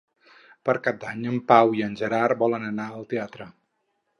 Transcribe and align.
Per 0.69 0.73
Cap 0.87 0.97
d'Any 1.03 1.21
en 1.33 1.37
Pau 1.51 1.75
i 1.81 1.83
en 1.89 1.93
Gerard 2.01 2.41
volen 2.41 2.67
anar 2.71 2.89
al 2.97 3.07
teatre. 3.13 3.51